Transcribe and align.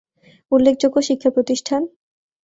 উল্লেখযোগ্য 0.51 0.97
শিক্ষাপ্রতিষ্ঠান- 1.01 1.87